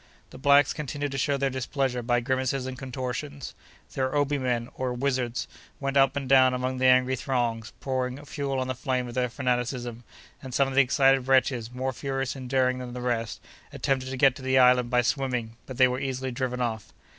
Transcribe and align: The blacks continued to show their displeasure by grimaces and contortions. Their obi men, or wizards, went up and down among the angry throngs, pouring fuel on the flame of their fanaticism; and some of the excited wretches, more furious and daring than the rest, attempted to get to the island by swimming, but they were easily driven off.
The 0.31 0.39
blacks 0.39 0.73
continued 0.73 1.11
to 1.11 1.19
show 1.19 1.37
their 1.37 1.51
displeasure 1.51 2.01
by 2.01 2.21
grimaces 2.21 2.65
and 2.65 2.75
contortions. 2.75 3.53
Their 3.93 4.15
obi 4.15 4.39
men, 4.39 4.67
or 4.73 4.95
wizards, 4.95 5.47
went 5.79 5.95
up 5.95 6.15
and 6.15 6.27
down 6.27 6.55
among 6.55 6.79
the 6.79 6.87
angry 6.87 7.15
throngs, 7.15 7.71
pouring 7.81 8.25
fuel 8.25 8.57
on 8.57 8.67
the 8.67 8.73
flame 8.73 9.07
of 9.07 9.13
their 9.13 9.29
fanaticism; 9.29 10.03
and 10.41 10.55
some 10.55 10.67
of 10.67 10.73
the 10.73 10.81
excited 10.81 11.27
wretches, 11.27 11.71
more 11.71 11.93
furious 11.93 12.35
and 12.35 12.49
daring 12.49 12.79
than 12.79 12.93
the 12.95 12.99
rest, 13.01 13.41
attempted 13.71 14.09
to 14.09 14.17
get 14.17 14.35
to 14.37 14.41
the 14.41 14.57
island 14.57 14.89
by 14.89 15.03
swimming, 15.03 15.55
but 15.67 15.77
they 15.77 15.87
were 15.87 15.99
easily 15.99 16.31
driven 16.31 16.61
off. 16.61 16.91